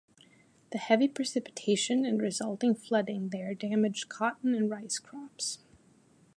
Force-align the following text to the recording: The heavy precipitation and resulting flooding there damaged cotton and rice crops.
The 0.71 0.79
heavy 0.79 1.07
precipitation 1.07 2.05
and 2.05 2.19
resulting 2.19 2.73
flooding 2.73 3.29
there 3.29 3.53
damaged 3.53 4.09
cotton 4.09 4.55
and 4.55 4.67
rice 4.67 4.97
crops. 4.97 5.59